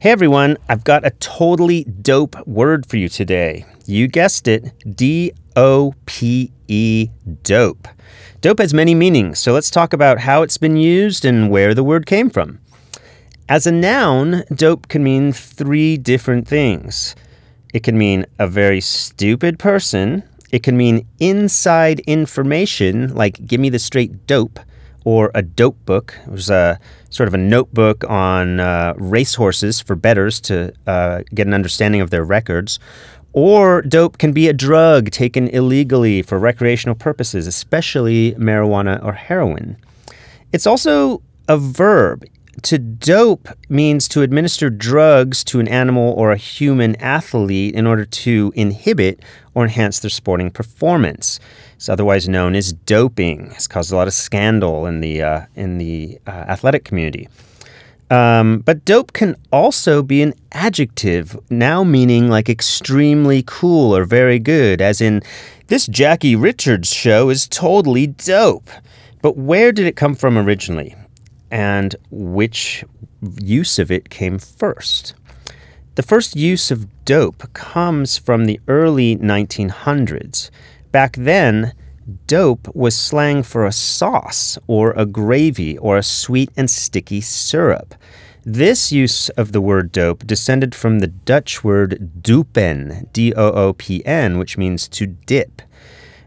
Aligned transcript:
Hey 0.00 0.12
everyone, 0.12 0.58
I've 0.68 0.84
got 0.84 1.04
a 1.04 1.10
totally 1.10 1.82
dope 1.82 2.46
word 2.46 2.86
for 2.86 2.96
you 2.96 3.08
today. 3.08 3.66
You 3.84 4.06
guessed 4.06 4.46
it 4.46 4.72
D 4.94 5.32
O 5.56 5.92
P 6.06 6.52
E, 6.68 7.08
dope. 7.42 7.88
Dope 8.40 8.60
has 8.60 8.72
many 8.72 8.94
meanings, 8.94 9.40
so 9.40 9.52
let's 9.52 9.72
talk 9.72 9.92
about 9.92 10.20
how 10.20 10.42
it's 10.42 10.56
been 10.56 10.76
used 10.76 11.24
and 11.24 11.50
where 11.50 11.74
the 11.74 11.82
word 11.82 12.06
came 12.06 12.30
from. 12.30 12.60
As 13.48 13.66
a 13.66 13.72
noun, 13.72 14.44
dope 14.54 14.86
can 14.86 15.02
mean 15.02 15.32
three 15.32 15.96
different 15.96 16.46
things. 16.46 17.16
It 17.74 17.82
can 17.82 17.98
mean 17.98 18.24
a 18.38 18.46
very 18.46 18.80
stupid 18.80 19.58
person, 19.58 20.22
it 20.52 20.62
can 20.62 20.76
mean 20.76 21.08
inside 21.18 21.98
information, 22.06 23.12
like 23.16 23.44
give 23.48 23.58
me 23.58 23.68
the 23.68 23.80
straight 23.80 24.28
dope, 24.28 24.60
or 25.08 25.30
a 25.34 25.40
dope 25.40 25.82
book. 25.86 26.14
It 26.26 26.30
was 26.30 26.50
a 26.50 26.78
sort 27.08 27.28
of 27.28 27.32
a 27.32 27.38
notebook 27.38 28.04
on 28.10 28.60
uh, 28.60 28.92
racehorses 28.98 29.80
for 29.80 29.96
bettors 29.96 30.38
to 30.42 30.74
uh, 30.86 31.22
get 31.34 31.46
an 31.46 31.54
understanding 31.54 32.02
of 32.02 32.10
their 32.10 32.22
records. 32.22 32.78
Or 33.32 33.80
dope 33.80 34.18
can 34.18 34.32
be 34.32 34.48
a 34.48 34.52
drug 34.52 35.10
taken 35.10 35.48
illegally 35.48 36.20
for 36.20 36.38
recreational 36.38 36.94
purposes, 36.94 37.46
especially 37.46 38.32
marijuana 38.32 39.02
or 39.02 39.14
heroin. 39.14 39.78
It's 40.52 40.66
also 40.66 41.22
a 41.48 41.56
verb. 41.56 42.26
To 42.62 42.78
dope 42.78 43.48
means 43.68 44.08
to 44.08 44.22
administer 44.22 44.68
drugs 44.68 45.44
to 45.44 45.60
an 45.60 45.68
animal 45.68 46.12
or 46.12 46.32
a 46.32 46.36
human 46.36 46.96
athlete 46.96 47.74
in 47.74 47.86
order 47.86 48.04
to 48.04 48.52
inhibit 48.56 49.22
or 49.54 49.64
enhance 49.64 50.00
their 50.00 50.10
sporting 50.10 50.50
performance. 50.50 51.38
It's 51.76 51.88
otherwise 51.88 52.28
known 52.28 52.56
as 52.56 52.72
doping. 52.72 53.52
It's 53.52 53.68
caused 53.68 53.92
a 53.92 53.96
lot 53.96 54.08
of 54.08 54.14
scandal 54.14 54.86
in 54.86 55.00
the 55.00 55.22
uh, 55.22 55.40
in 55.54 55.78
the 55.78 56.18
uh, 56.26 56.30
athletic 56.30 56.84
community. 56.84 57.28
Um, 58.10 58.60
but 58.60 58.84
dope 58.84 59.12
can 59.12 59.36
also 59.52 60.02
be 60.02 60.22
an 60.22 60.32
adjective, 60.52 61.38
now 61.50 61.84
meaning 61.84 62.28
like 62.28 62.48
extremely 62.48 63.44
cool 63.46 63.94
or 63.94 64.04
very 64.04 64.38
good, 64.38 64.80
as 64.80 65.00
in, 65.00 65.22
this 65.66 65.86
Jackie 65.86 66.34
Richards 66.34 66.92
show 66.92 67.28
is 67.28 67.46
totally 67.46 68.06
dope. 68.06 68.70
But 69.20 69.36
where 69.36 69.72
did 69.72 69.86
it 69.86 69.96
come 69.96 70.14
from 70.14 70.38
originally? 70.38 70.96
And 71.50 71.96
which 72.10 72.84
use 73.40 73.78
of 73.78 73.90
it 73.90 74.10
came 74.10 74.38
first? 74.38 75.14
The 75.94 76.02
first 76.02 76.36
use 76.36 76.70
of 76.70 77.04
dope 77.04 77.52
comes 77.52 78.18
from 78.18 78.44
the 78.44 78.60
early 78.68 79.16
1900s. 79.16 80.50
Back 80.92 81.16
then, 81.16 81.72
dope 82.26 82.74
was 82.74 82.94
slang 82.94 83.42
for 83.42 83.66
a 83.66 83.72
sauce 83.72 84.58
or 84.66 84.92
a 84.92 85.06
gravy 85.06 85.76
or 85.78 85.96
a 85.96 86.02
sweet 86.02 86.50
and 86.56 86.70
sticky 86.70 87.20
syrup. 87.20 87.94
This 88.44 88.92
use 88.92 89.28
of 89.30 89.52
the 89.52 89.60
word 89.60 89.92
dope 89.92 90.26
descended 90.26 90.74
from 90.74 91.00
the 91.00 91.08
Dutch 91.08 91.62
word 91.64 92.22
doop'n, 92.22 93.12
D 93.12 93.34
O 93.34 93.50
O 93.50 93.72
P 93.72 94.04
N, 94.06 94.38
which 94.38 94.56
means 94.56 94.88
to 94.88 95.06
dip. 95.06 95.60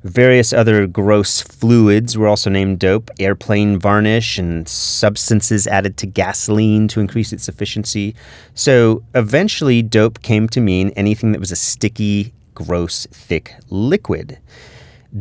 Various 0.04 0.52
other 0.52 0.88
gross 0.88 1.42
fluids 1.42 2.18
were 2.18 2.28
also 2.28 2.50
named 2.50 2.80
dope 2.80 3.12
airplane 3.20 3.78
varnish 3.78 4.40
and 4.40 4.68
substances 4.68 5.68
added 5.68 5.96
to 5.98 6.08
gasoline 6.08 6.88
to 6.88 7.00
increase 7.00 7.32
its 7.32 7.48
efficiency. 7.48 8.16
So 8.56 9.04
eventually, 9.14 9.84
dope 9.84 10.24
came 10.24 10.50
to 10.50 10.60
mean 10.60 10.90
anything 10.96 11.34
that 11.34 11.40
was 11.40 11.52
a 11.52 11.56
sticky, 11.56 12.34
gross, 12.56 13.06
thick 13.12 13.54
liquid. 13.70 14.40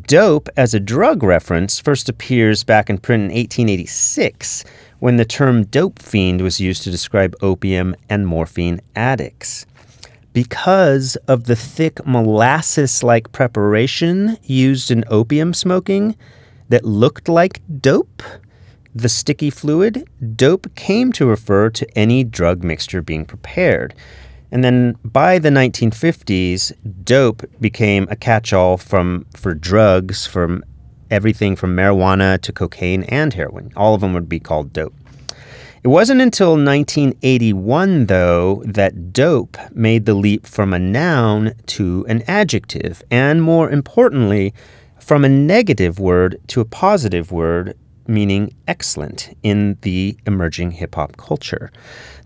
Dope 0.06 0.48
as 0.56 0.72
a 0.72 0.81
drug 0.81 1.22
reference 1.22 1.78
first 1.78 2.09
appears 2.09 2.65
back 2.65 2.89
in 2.89 2.98
print 2.98 3.25
in 3.25 3.37
1886 3.37 4.65
when 4.98 5.19
the 5.19 5.25
term 5.27 5.65
dope 5.65 5.98
fiend 5.98 6.41
was 6.41 6.61
used 6.61 6.84
to 6.84 6.91
describe 6.91 7.34
opium 7.42 7.94
and 8.09 8.27
morphine 8.27 8.81
addicts. 8.97 9.67
Because 10.33 11.17
of 11.27 11.45
the 11.45 11.56
thick 11.56 12.06
molasses 12.06 13.03
like 13.03 13.33
preparation 13.33 14.39
used 14.42 14.91
in 14.91 15.05
opium 15.09 15.53
smoking 15.53 16.16
that 16.69 16.84
looked 16.84 17.28
like 17.28 17.60
dope, 17.81 18.22
the 18.94 19.09
sticky 19.09 19.50
fluid, 19.50 20.09
dope 20.37 20.72
came 20.77 21.10
to 21.12 21.27
refer 21.27 21.69
to 21.71 21.99
any 21.99 22.22
drug 22.22 22.62
mixture 22.62 23.03
being 23.03 23.25
prepared. 23.25 23.93
And 24.53 24.62
then 24.62 24.97
by 25.05 25.38
the 25.38 25.50
1950s, 25.50 26.72
dope 27.05 27.44
became 27.60 28.06
a 28.10 28.16
catch-all 28.16 28.76
for 28.76 29.55
drugs 29.55 30.26
from 30.26 30.65
everything 31.10 31.56
from 31.56 31.75
marijuana 31.75 32.41
to 32.43 32.53
cocaine 32.53 33.03
and 33.05 33.34
heroin. 33.34 33.72
All 33.76 33.94
of 33.94 34.00
them 34.00 34.12
would 34.12 34.28
be 34.28 34.38
called 34.38 34.72
dope. 34.72 34.94
It 35.83 35.89
wasn't 35.89 36.21
until 36.21 36.51
1981, 36.51 38.05
though, 38.07 38.63
that 38.67 39.15
dope 39.15 39.57
made 39.75 40.05
the 40.05 40.13
leap 40.13 40.47
from 40.47 40.75
a 40.75 40.79
noun 40.79 41.55
to 41.69 42.05
an 42.07 42.23
adjective, 42.29 43.03
and 43.11 43.43
more 43.43 43.71
importantly, 43.71 44.53
from 44.99 45.25
a 45.25 45.31
negative 45.31 45.99
word 45.99 46.39
to 46.49 46.61
a 46.61 46.67
positive 46.67 47.33
word 47.33 47.79
meaning 48.07 48.53
excellent 48.69 49.35
in 49.43 49.79
the 49.81 50.19
emerging 50.27 50.73
hip 50.73 50.97
hop 50.97 51.17
culture. 51.17 51.73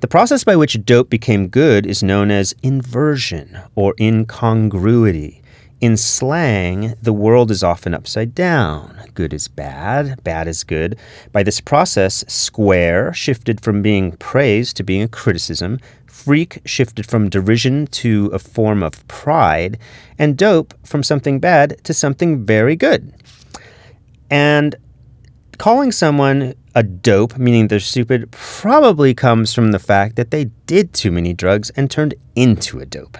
The 0.00 0.08
process 0.08 0.42
by 0.42 0.56
which 0.56 0.84
dope 0.84 1.08
became 1.08 1.46
good 1.46 1.86
is 1.86 2.02
known 2.02 2.32
as 2.32 2.56
inversion 2.64 3.56
or 3.76 3.94
incongruity. 4.00 5.43
In 5.84 5.98
slang, 5.98 6.94
the 7.02 7.12
world 7.12 7.50
is 7.50 7.62
often 7.62 7.92
upside 7.92 8.34
down. 8.34 9.02
Good 9.12 9.34
is 9.34 9.48
bad, 9.48 10.24
bad 10.24 10.48
is 10.48 10.64
good. 10.64 10.98
By 11.30 11.42
this 11.42 11.60
process, 11.60 12.24
square 12.26 13.12
shifted 13.12 13.60
from 13.60 13.82
being 13.82 14.12
praise 14.12 14.72
to 14.72 14.82
being 14.82 15.02
a 15.02 15.08
criticism, 15.08 15.78
freak 16.06 16.62
shifted 16.64 17.04
from 17.04 17.28
derision 17.28 17.86
to 17.88 18.30
a 18.32 18.38
form 18.38 18.82
of 18.82 19.06
pride, 19.08 19.76
and 20.18 20.38
dope 20.38 20.72
from 20.86 21.02
something 21.02 21.38
bad 21.38 21.76
to 21.84 21.92
something 21.92 22.46
very 22.46 22.76
good. 22.76 23.12
And 24.30 24.76
calling 25.58 25.92
someone 25.92 26.54
a 26.74 26.82
dope, 26.82 27.36
meaning 27.36 27.68
they're 27.68 27.78
stupid, 27.78 28.30
probably 28.30 29.12
comes 29.12 29.52
from 29.52 29.72
the 29.72 29.78
fact 29.78 30.16
that 30.16 30.30
they 30.30 30.46
did 30.64 30.94
too 30.94 31.12
many 31.12 31.34
drugs 31.34 31.68
and 31.76 31.90
turned 31.90 32.14
into 32.34 32.80
a 32.80 32.86
dope. 32.86 33.18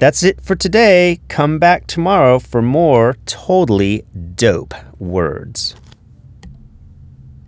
That's 0.00 0.22
it 0.22 0.40
for 0.40 0.56
today. 0.56 1.20
Come 1.28 1.58
back 1.58 1.86
tomorrow 1.86 2.38
for 2.38 2.62
more 2.62 3.18
totally 3.26 4.06
dope 4.34 4.72
words. 4.98 5.76